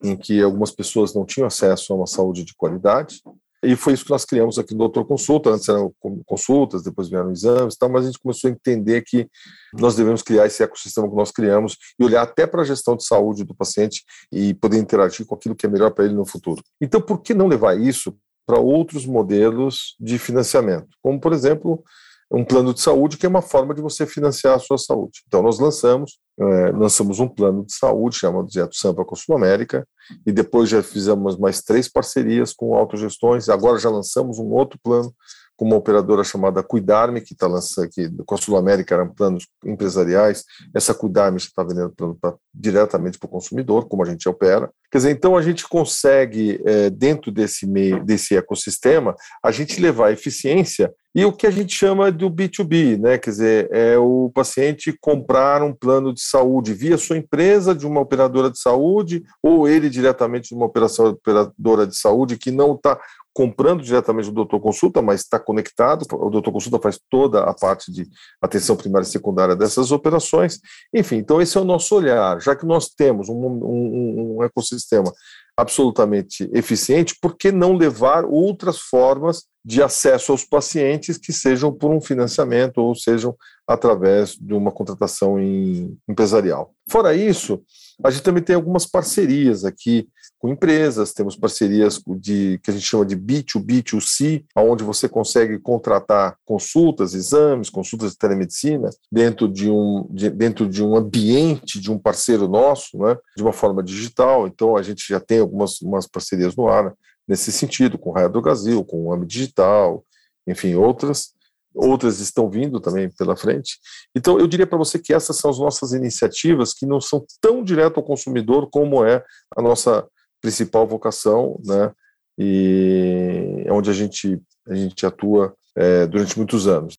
em 0.03 0.17
que 0.17 0.41
algumas 0.41 0.71
pessoas 0.71 1.13
não 1.13 1.25
tinham 1.25 1.47
acesso 1.47 1.93
a 1.93 1.95
uma 1.95 2.07
saúde 2.07 2.43
de 2.43 2.53
qualidade. 2.55 3.21
E 3.63 3.75
foi 3.75 3.93
isso 3.93 4.03
que 4.05 4.11
nós 4.11 4.25
criamos 4.25 4.59
aqui 4.59 4.73
no 4.73 4.79
Doutor 4.79 5.05
Consulta. 5.05 5.49
Antes 5.49 5.67
eram 5.69 5.91
consultas, 6.25 6.83
depois 6.83 7.09
vieram 7.09 7.31
exames, 7.31 7.75
tal, 7.75 7.89
mas 7.89 8.03
a 8.03 8.07
gente 8.07 8.19
começou 8.19 8.49
a 8.49 8.51
entender 8.51 9.01
que 9.01 9.27
nós 9.73 9.95
devemos 9.95 10.21
criar 10.21 10.45
esse 10.45 10.61
ecossistema 10.61 11.09
que 11.09 11.15
nós 11.15 11.31
criamos 11.31 11.75
e 11.99 12.03
olhar 12.03 12.21
até 12.21 12.45
para 12.45 12.61
a 12.61 12.65
gestão 12.65 12.95
de 12.95 13.05
saúde 13.05 13.43
do 13.43 13.55
paciente 13.55 14.03
e 14.31 14.53
poder 14.53 14.77
interagir 14.77 15.25
com 15.25 15.33
aquilo 15.33 15.55
que 15.55 15.65
é 15.65 15.69
melhor 15.69 15.91
para 15.91 16.05
ele 16.05 16.13
no 16.13 16.25
futuro. 16.25 16.61
Então, 16.79 17.01
por 17.01 17.21
que 17.21 17.33
não 17.33 17.47
levar 17.47 17.79
isso 17.79 18.15
para 18.45 18.59
outros 18.59 19.05
modelos 19.05 19.95
de 19.99 20.19
financiamento, 20.19 20.89
como, 21.01 21.19
por 21.19 21.33
exemplo, 21.33 21.83
um 22.31 22.43
plano 22.43 22.73
de 22.73 22.81
saúde, 22.81 23.17
que 23.17 23.25
é 23.25 23.29
uma 23.29 23.41
forma 23.41 23.73
de 23.73 23.81
você 23.81 24.05
financiar 24.05 24.55
a 24.55 24.59
sua 24.59 24.77
saúde. 24.77 25.21
Então, 25.27 25.41
nós 25.41 25.59
lançamos, 25.59 26.19
é, 26.39 26.71
lançamos 26.71 27.19
um 27.19 27.27
plano 27.27 27.65
de 27.65 27.73
saúde 27.73 28.17
chamado 28.17 28.47
Direto 28.47 28.75
Sampa 28.75 29.05
com 29.05 29.15
a 29.15 29.17
Sul 29.17 29.35
América, 29.35 29.87
e 30.25 30.31
depois 30.31 30.69
já 30.69 30.81
fizemos 30.81 31.37
mais 31.37 31.61
três 31.61 31.87
parcerias 31.87 32.53
com 32.53 32.75
autogestões, 32.75 33.49
agora 33.49 33.79
já 33.79 33.89
lançamos 33.89 34.39
um 34.39 34.51
outro 34.51 34.79
plano 34.83 35.13
com 35.55 35.65
uma 35.65 35.75
operadora 35.75 36.23
chamada 36.23 36.61
Cuidarme, 36.61 37.21
que 37.21 37.33
está 37.33 37.47
lançando 37.47 37.85
aqui, 37.85 38.09
com 38.25 38.35
a 38.35 38.37
Sul 38.37 38.57
América, 38.57 38.95
eram 38.95 39.07
planos 39.07 39.47
empresariais, 39.63 40.43
essa 40.73 40.93
Cuidarme 40.93 41.37
está 41.37 41.63
vendendo 41.63 41.89
plano 41.91 42.17
pra, 42.19 42.35
diretamente 42.53 43.17
para 43.17 43.27
o 43.27 43.29
consumidor, 43.29 43.87
como 43.87 44.03
a 44.03 44.05
gente 44.05 44.27
opera. 44.27 44.69
Quer 44.91 44.97
dizer, 44.97 45.11
então 45.11 45.37
a 45.37 45.41
gente 45.41 45.67
consegue, 45.67 46.61
é, 46.65 46.89
dentro 46.89 47.31
desse 47.31 47.65
meio, 47.65 48.03
desse 48.03 48.35
ecossistema, 48.35 49.15
a 49.43 49.51
gente 49.51 49.79
levar 49.79 50.11
eficiência 50.11 50.93
e 51.15 51.23
o 51.23 51.31
que 51.31 51.47
a 51.47 51.51
gente 51.51 51.73
chama 51.73 52.11
do 52.11 52.29
B2B, 52.29 52.99
né? 52.99 53.17
Quer 53.17 53.29
dizer, 53.29 53.69
é 53.71 53.97
o 53.97 54.29
paciente 54.35 54.93
comprar 54.99 55.63
um 55.63 55.73
plano 55.73 56.13
de 56.13 56.21
saúde 56.21 56.73
via 56.73 56.97
sua 56.97 57.17
empresa, 57.17 57.73
de 57.73 57.87
uma 57.87 58.01
operadora 58.01 58.51
de 58.51 58.59
saúde, 58.59 59.23
ou 59.41 59.65
ele 59.65 59.89
diretamente 59.89 60.49
de 60.49 60.55
uma 60.55 60.65
operação 60.65 61.07
operadora 61.11 61.87
de 61.87 61.97
saúde 61.97 62.37
que 62.37 62.51
não 62.51 62.75
está 62.75 62.99
comprando 63.33 63.81
diretamente 63.81 64.27
do 64.27 64.33
doutor 64.33 64.59
consulta, 64.59 65.01
mas 65.01 65.21
está 65.21 65.39
conectado, 65.39 66.05
o 66.11 66.29
doutor 66.29 66.51
consulta 66.51 66.79
faz 66.79 66.99
toda 67.09 67.43
a 67.43 67.53
parte 67.53 67.91
de 67.91 68.07
atenção 68.41 68.75
primária 68.75 69.05
e 69.05 69.09
secundária 69.09 69.55
dessas 69.55 69.91
operações. 69.91 70.59
Enfim, 70.93 71.17
então 71.17 71.41
esse 71.41 71.57
é 71.57 71.61
o 71.61 71.65
nosso 71.65 71.95
olhar, 71.95 72.41
já 72.41 72.55
que 72.55 72.65
nós 72.65 72.89
temos 72.89 73.29
um, 73.29 73.35
um, 73.35 74.37
um 74.37 74.43
ecossistema 74.43 75.11
absolutamente 75.57 76.49
eficiente, 76.53 77.15
por 77.21 77.37
que 77.37 77.51
não 77.51 77.73
levar 77.73 78.25
outras 78.25 78.79
formas 78.79 79.45
de 79.63 79.81
acesso 79.81 80.31
aos 80.31 80.43
pacientes 80.43 81.17
que 81.17 81.31
sejam 81.31 81.71
por 81.71 81.91
um 81.91 82.01
financiamento 82.01 82.77
ou 82.79 82.93
sejam 82.93 83.35
através 83.67 84.35
de 84.35 84.53
uma 84.53 84.71
contratação 84.71 85.39
em, 85.39 85.97
empresarial? 86.07 86.73
Fora 86.89 87.15
isso, 87.15 87.63
a 88.03 88.11
gente 88.11 88.23
também 88.23 88.43
tem 88.43 88.55
algumas 88.55 88.85
parcerias 88.85 89.63
aqui 89.63 90.07
com 90.45 90.49
empresas, 90.49 91.11
temos 91.11 91.35
parcerias 91.35 91.99
de 92.05 92.59
que 92.61 92.69
a 92.69 92.73
gente 92.73 92.85
chama 92.85 93.03
de 93.03 93.17
B2B, 93.17 93.81
2C, 93.81 94.45
onde 94.55 94.83
você 94.83 95.09
consegue 95.09 95.57
contratar 95.57 96.37
consultas, 96.45 97.15
exames, 97.15 97.67
consultas 97.67 98.11
de 98.11 98.17
telemedicina 98.19 98.91
dentro 99.11 99.47
de 99.47 99.71
um, 99.71 100.07
de, 100.11 100.29
dentro 100.29 100.69
de 100.69 100.83
um 100.83 100.95
ambiente 100.95 101.79
de 101.79 101.91
um 101.91 101.97
parceiro 101.97 102.47
nosso, 102.47 102.95
né, 102.99 103.17
de 103.35 103.41
uma 103.41 103.51
forma 103.51 103.81
digital. 103.81 104.45
Então 104.45 104.77
a 104.77 104.83
gente 104.83 105.03
já 105.09 105.19
tem 105.19 105.39
algumas 105.39 105.81
umas 105.81 106.05
parcerias 106.05 106.55
no 106.55 106.67
ar 106.67 106.93
nesse 107.27 107.51
sentido, 107.51 107.97
com 107.97 108.11
o 108.11 108.13
Raio 108.13 108.29
do 108.29 108.41
Brasil, 108.41 108.85
com 108.85 109.07
o 109.07 109.11
AMI 109.11 109.25
Digital, 109.25 110.05
enfim, 110.45 110.75
outras 110.75 111.33
outras 111.75 112.21
estão 112.21 112.49
vindo 112.49 112.79
também 112.79 113.09
pela 113.09 113.35
frente. 113.35 113.77
Então, 114.15 114.39
eu 114.39 114.47
diria 114.47 114.65
para 114.65 114.77
você 114.77 114.97
que 114.97 115.13
essas 115.13 115.35
são 115.35 115.51
as 115.51 115.59
nossas 115.59 115.91
iniciativas 115.91 116.73
que 116.73 116.85
não 116.85 117.01
são 117.01 117.25
tão 117.41 117.61
direto 117.61 117.97
ao 117.97 118.03
consumidor 118.03 118.69
como 118.69 119.03
é 119.03 119.21
a 119.57 119.61
nossa 119.61 120.07
principal 120.41 120.87
vocação, 120.87 121.59
né? 121.65 121.91
E 122.37 123.63
é 123.65 123.71
onde 123.71 123.89
a 123.89 123.93
gente, 123.93 124.41
a 124.67 124.75
gente 124.75 125.05
atua 125.05 125.55
é, 125.75 126.05
durante 126.05 126.37
muitos 126.37 126.67
anos. 126.67 126.97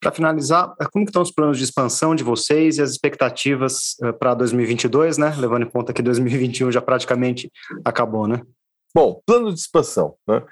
Para 0.00 0.12
finalizar, 0.12 0.74
como 0.92 1.04
estão 1.04 1.22
os 1.22 1.32
planos 1.32 1.58
de 1.58 1.64
expansão 1.64 2.14
de 2.14 2.22
vocês 2.22 2.76
e 2.76 2.82
as 2.82 2.90
expectativas 2.90 3.96
uh, 4.02 4.12
para 4.12 4.34
2022, 4.34 5.16
né? 5.16 5.34
Levando 5.36 5.64
em 5.64 5.70
conta 5.70 5.92
que 5.92 6.02
2021 6.02 6.70
já 6.70 6.82
praticamente 6.82 7.50
acabou, 7.84 8.28
né? 8.28 8.42
Bom, 8.94 9.20
plano 9.26 9.52
de 9.52 9.58
expansão, 9.58 10.14
né? 10.28 10.42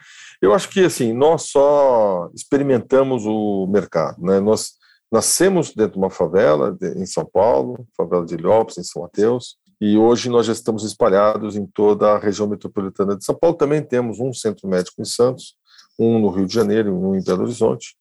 Eu 0.41 0.53
acho 0.55 0.69
que 0.71 0.85
assim 0.85 1.13
nós 1.13 1.51
só 1.51 2.31
experimentamos 2.35 3.25
o 3.27 3.67
mercado, 3.67 4.21
né? 4.23 4.41
Nós 4.41 4.73
nascemos 5.13 5.75
dentro 5.75 5.93
de 5.93 5.99
uma 5.99 6.11
favela 6.11 6.77
em 6.97 7.07
São 7.07 7.25
Paulo, 7.25 7.87
favela 7.97 8.25
de 8.25 8.35
Ilhópolis, 8.35 8.79
em 8.79 8.83
São 8.83 9.03
Mateus, 9.03 9.57
e 9.81 9.97
hoje 9.97 10.29
nós 10.29 10.47
já 10.47 10.53
estamos 10.53 10.85
espalhados 10.85 11.57
em 11.57 11.67
toda 11.67 12.13
a 12.13 12.19
região 12.19 12.49
metropolitana 12.49 13.17
de 13.17 13.25
São 13.25 13.35
Paulo. 13.35 13.57
Também 13.57 13.83
temos 13.83 14.21
um 14.21 14.33
centro 14.33 14.69
médico 14.69 15.01
em 15.01 15.05
Santos, 15.05 15.57
um 15.99 16.19
no 16.19 16.31
Rio 16.31 16.47
de 16.47 16.55
Janeiro 16.55 16.89
e 16.89 16.93
um 16.93 17.15
em 17.15 17.23
Belo 17.23 17.43
Horizonte. 17.43 17.97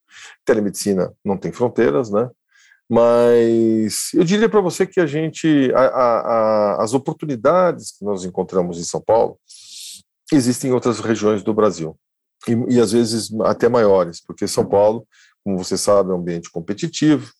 Telemedicina 0.46 1.12
não 1.24 1.38
tem 1.38 1.52
fronteiras, 1.52 2.10
né? 2.10 2.30
Mas 2.90 4.14
eu 4.14 4.24
diria 4.24 4.50
para 4.50 4.62
você 4.62 4.86
que 4.86 5.00
a 5.00 5.06
gente, 5.06 5.72
a, 5.74 5.80
a, 5.80 6.20
a, 6.20 6.84
as 6.84 6.94
oportunidades 6.94 7.98
que 7.98 8.06
nós 8.06 8.24
encontramos 8.24 8.78
em 8.78 8.84
São 8.84 9.02
Paulo, 9.02 9.38
existem 10.32 10.70
em 10.70 10.74
outras 10.74 11.00
regiões 11.00 11.44
do 11.44 11.54
Brasil. 11.54 11.98
E, 12.48 12.76
e, 12.76 12.80
às 12.80 12.92
vezes 12.92 13.32
até 13.42 13.70
maiores, 13.70 14.22
porque 14.22 14.48
São 14.48 14.66
Paulo, 14.66 15.08
como 15.44 15.58
você 15.58 15.78
sabe, 15.78 16.12
é 16.12 16.14
um 16.14 16.18
ambiente 16.18 16.52
competitivo, 16.52 17.32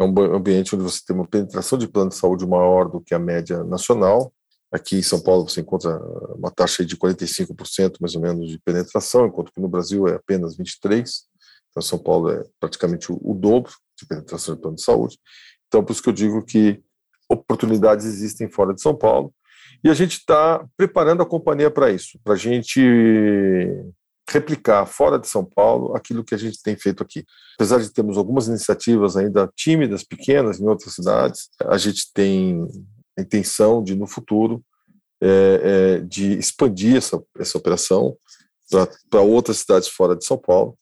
é 0.00 0.04
um 0.04 0.34
ambiente 0.34 0.74
onde 0.74 0.82
você 0.82 1.00
tem 1.06 1.14
uma 1.14 1.26
penetração 1.26 1.76
de 1.78 1.86
plano 1.86 2.08
de 2.08 2.16
saúde 2.16 2.46
maior 2.46 2.88
do 2.88 3.02
que 3.02 3.14
a 3.14 3.18
média 3.18 3.62
nacional. 3.64 4.32
Aqui 4.72 4.96
em 4.96 5.02
São 5.02 5.20
Paulo 5.20 5.46
você 5.46 5.60
encontra 5.60 5.98
uma 6.34 6.50
taxa 6.50 6.84
de 6.84 6.96
45% 6.96 7.96
mais 8.00 8.14
ou 8.14 8.22
menos 8.22 8.48
de 8.48 8.58
penetração, 8.58 9.26
enquanto 9.26 9.52
que 9.52 9.60
no 9.60 9.68
Brasil 9.68 10.08
é 10.08 10.14
apenas 10.14 10.56
23%. 10.56 11.04
Então 11.70 11.82
São 11.82 11.98
Paulo 11.98 12.30
é 12.30 12.42
praticamente 12.58 13.12
o, 13.12 13.20
o 13.22 13.34
dobro 13.34 13.72
de 13.98 14.06
penetração 14.06 14.54
de 14.54 14.60
plano 14.62 14.76
de 14.76 14.82
saúde. 14.82 15.18
Então 15.68 15.84
por 15.84 15.92
isso 15.92 16.02
que 16.02 16.08
eu 16.08 16.14
digo 16.14 16.42
que 16.42 16.82
oportunidades 17.28 18.06
existem 18.06 18.48
fora 18.48 18.72
de 18.72 18.80
São 18.80 18.96
Paulo 18.96 19.32
e 19.84 19.90
a 19.90 19.94
gente 19.94 20.12
está 20.12 20.66
preparando 20.76 21.22
a 21.22 21.26
companhia 21.26 21.70
para 21.70 21.90
isso, 21.90 22.18
para 22.24 22.32
a 22.32 22.36
gente 22.36 22.80
replicar 24.30 24.86
fora 24.86 25.18
de 25.18 25.28
São 25.28 25.44
Paulo 25.44 25.94
aquilo 25.96 26.24
que 26.24 26.34
a 26.34 26.38
gente 26.38 26.62
tem 26.62 26.76
feito 26.76 27.02
aqui. 27.02 27.24
Apesar 27.56 27.78
de 27.78 27.92
termos 27.92 28.16
algumas 28.16 28.48
iniciativas 28.48 29.16
ainda 29.16 29.50
tímidas, 29.56 30.04
pequenas, 30.04 30.60
em 30.60 30.66
outras 30.66 30.94
cidades, 30.94 31.48
a 31.64 31.76
gente 31.76 32.12
tem 32.12 32.66
a 33.18 33.22
intenção 33.22 33.82
de, 33.82 33.94
no 33.94 34.06
futuro, 34.06 34.62
é, 35.20 35.60
é, 35.62 36.00
de 36.00 36.38
expandir 36.38 36.96
essa, 36.96 37.22
essa 37.38 37.58
operação 37.58 38.16
para 39.10 39.20
outras 39.20 39.58
cidades 39.58 39.88
fora 39.88 40.16
de 40.16 40.24
São 40.24 40.38
Paulo. 40.38 40.76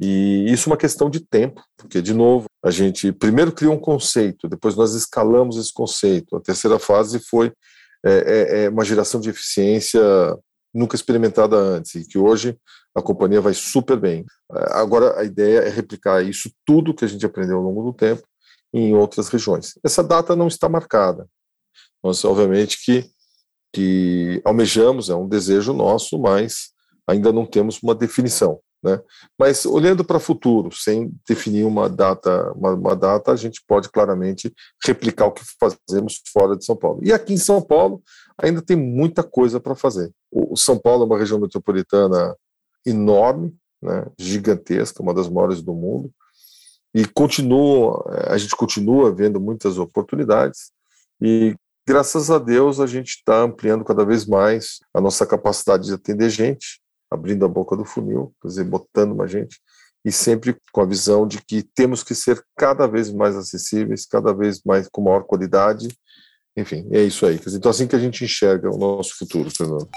E 0.00 0.50
isso 0.52 0.68
é 0.68 0.72
uma 0.72 0.78
questão 0.78 1.08
de 1.08 1.20
tempo, 1.20 1.62
porque, 1.76 2.02
de 2.02 2.12
novo, 2.12 2.46
a 2.62 2.70
gente 2.70 3.12
primeiro 3.12 3.52
criou 3.52 3.74
um 3.74 3.80
conceito, 3.80 4.48
depois 4.48 4.74
nós 4.74 4.94
escalamos 4.94 5.56
esse 5.56 5.72
conceito. 5.72 6.36
A 6.36 6.40
terceira 6.40 6.78
fase 6.78 7.18
foi 7.18 7.52
é, 8.04 8.12
é, 8.12 8.64
é 8.64 8.68
uma 8.68 8.84
geração 8.84 9.20
de 9.20 9.30
eficiência 9.30 10.00
nunca 10.74 10.94
experimentada 10.94 11.56
antes 11.56 11.94
e 11.94 12.06
que 12.06 12.18
hoje 12.18 12.56
a 12.96 13.02
companhia 13.02 13.40
vai 13.40 13.52
super 13.52 13.98
bem. 13.98 14.24
Agora 14.70 15.20
a 15.20 15.24
ideia 15.24 15.60
é 15.60 15.68
replicar 15.68 16.24
isso 16.24 16.50
tudo 16.64 16.94
que 16.94 17.04
a 17.04 17.08
gente 17.08 17.26
aprendeu 17.26 17.58
ao 17.58 17.62
longo 17.62 17.82
do 17.82 17.92
tempo 17.92 18.22
em 18.72 18.94
outras 18.94 19.28
regiões. 19.28 19.74
Essa 19.84 20.02
data 20.02 20.34
não 20.34 20.48
está 20.48 20.68
marcada. 20.68 21.28
Nós 22.02 22.24
obviamente 22.24 22.82
que 22.82 23.10
que 23.72 24.40
almejamos, 24.42 25.10
é 25.10 25.14
um 25.14 25.28
desejo 25.28 25.74
nosso, 25.74 26.18
mas 26.18 26.70
ainda 27.06 27.30
não 27.30 27.44
temos 27.44 27.82
uma 27.82 27.94
definição. 27.94 28.58
Né? 28.82 28.98
Mas 29.38 29.66
olhando 29.66 30.02
para 30.02 30.16
o 30.16 30.20
futuro, 30.20 30.70
sem 30.72 31.12
definir 31.28 31.64
uma 31.64 31.86
data, 31.86 32.52
uma, 32.52 32.72
uma, 32.72 32.96
data, 32.96 33.32
a 33.32 33.36
gente 33.36 33.62
pode 33.66 33.90
claramente 33.90 34.50
replicar 34.82 35.26
o 35.26 35.32
que 35.32 35.42
fazemos 35.60 36.22
fora 36.32 36.56
de 36.56 36.64
São 36.64 36.74
Paulo. 36.74 37.00
E 37.02 37.12
aqui 37.12 37.34
em 37.34 37.38
São 37.38 37.60
Paulo 37.60 38.02
ainda 38.40 38.62
tem 38.62 38.76
muita 38.76 39.22
coisa 39.22 39.60
para 39.60 39.74
fazer. 39.74 40.10
O 40.30 40.56
São 40.56 40.78
Paulo 40.78 41.02
é 41.02 41.06
uma 41.06 41.18
região 41.18 41.38
metropolitana 41.38 42.34
enorme, 42.86 43.54
né, 43.82 44.06
gigantesca, 44.18 45.02
uma 45.02 45.12
das 45.12 45.28
maiores 45.28 45.60
do 45.60 45.74
mundo, 45.74 46.10
e 46.94 47.04
continua, 47.04 48.02
a 48.28 48.38
gente 48.38 48.56
continua 48.56 49.14
vendo 49.14 49.38
muitas 49.38 49.76
oportunidades. 49.76 50.70
E 51.20 51.54
graças 51.86 52.30
a 52.30 52.38
Deus 52.38 52.80
a 52.80 52.86
gente 52.86 53.16
está 53.16 53.42
ampliando 53.42 53.84
cada 53.84 54.04
vez 54.04 54.24
mais 54.24 54.78
a 54.94 55.00
nossa 55.00 55.26
capacidade 55.26 55.86
de 55.86 55.92
atender 55.92 56.30
gente 56.30 56.80
abrindo 57.10 57.44
a 57.44 57.48
boca 57.48 57.76
do 57.76 57.84
funil, 57.84 58.32
quer 58.40 58.48
dizer, 58.48 58.64
botando 58.64 59.14
mais 59.14 59.30
gente, 59.30 59.60
e 60.04 60.10
sempre 60.10 60.56
com 60.72 60.80
a 60.80 60.86
visão 60.86 61.26
de 61.26 61.44
que 61.44 61.62
temos 61.62 62.02
que 62.02 62.14
ser 62.14 62.42
cada 62.56 62.86
vez 62.86 63.12
mais 63.12 63.36
acessíveis, 63.36 64.06
cada 64.06 64.32
vez 64.32 64.62
mais 64.64 64.88
com 64.88 65.02
maior 65.02 65.24
qualidade. 65.24 65.88
Enfim, 66.56 66.88
é 66.90 67.02
isso 67.02 67.26
aí. 67.26 67.40
Então, 67.48 67.70
assim 67.70 67.86
que 67.86 67.96
a 67.96 67.98
gente 67.98 68.24
enxerga 68.24 68.70
o 68.70 68.78
nosso 68.78 69.16
futuro, 69.18 69.50
Fernando. 69.50 69.88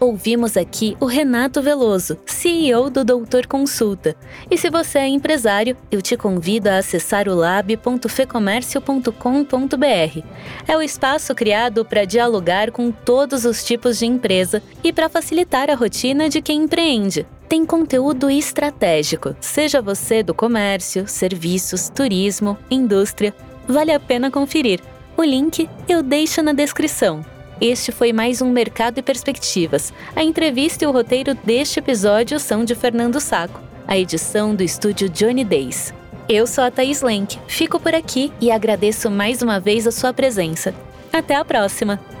Ouvimos 0.00 0.56
aqui 0.56 0.96
o 1.00 1.06
Renato 1.06 1.60
Veloso, 1.60 2.16
CEO 2.24 2.88
do 2.88 3.04
Doutor 3.04 3.48
Consulta. 3.48 4.14
E 4.48 4.56
se 4.56 4.70
você 4.70 5.00
é 5.00 5.08
empresário, 5.08 5.76
eu 5.90 6.00
te 6.00 6.16
convido 6.16 6.68
a 6.68 6.76
acessar 6.76 7.28
o 7.28 7.34
lab.fecomércio.com.br. 7.34 10.22
É 10.68 10.76
o 10.76 10.82
espaço 10.82 11.34
criado 11.34 11.84
para 11.84 12.04
dialogar 12.04 12.70
com 12.70 12.92
todos 12.92 13.44
os 13.44 13.64
tipos 13.64 13.98
de 13.98 14.06
empresa 14.06 14.62
e 14.84 14.92
para 14.92 15.08
facilitar 15.08 15.68
a 15.68 15.74
rotina 15.74 16.28
de 16.28 16.40
quem 16.40 16.62
empreende. 16.62 17.26
Tem 17.48 17.66
conteúdo 17.66 18.30
estratégico, 18.30 19.34
seja 19.40 19.82
você 19.82 20.22
do 20.22 20.32
comércio, 20.32 21.08
serviços, 21.08 21.88
turismo, 21.88 22.56
indústria. 22.70 23.34
Vale 23.66 23.90
a 23.90 23.98
pena 23.98 24.30
conferir. 24.30 24.80
O 25.16 25.24
link 25.24 25.68
eu 25.88 26.04
deixo 26.04 26.40
na 26.40 26.52
descrição. 26.52 27.24
Este 27.60 27.90
foi 27.90 28.12
mais 28.12 28.40
um 28.40 28.50
Mercado 28.52 28.98
e 28.98 29.02
Perspectivas. 29.02 29.92
A 30.14 30.22
entrevista 30.22 30.84
e 30.84 30.86
o 30.86 30.92
roteiro 30.92 31.34
deste 31.34 31.80
episódio 31.80 32.38
são 32.38 32.64
de 32.64 32.72
Fernando 32.72 33.18
Saco, 33.18 33.60
a 33.84 33.98
edição 33.98 34.54
do 34.54 34.62
estúdio 34.62 35.08
Johnny 35.08 35.44
Days. 35.44 35.92
Eu 36.28 36.46
sou 36.46 36.62
a 36.62 36.70
Thaís 36.70 37.02
Lenk, 37.02 37.36
fico 37.48 37.80
por 37.80 37.96
aqui 37.96 38.32
e 38.40 38.52
agradeço 38.52 39.10
mais 39.10 39.42
uma 39.42 39.58
vez 39.58 39.88
a 39.88 39.90
sua 39.90 40.12
presença. 40.12 40.72
Até 41.12 41.34
a 41.34 41.44
próxima! 41.44 42.17